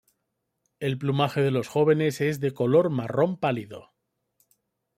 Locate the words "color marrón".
2.55-3.37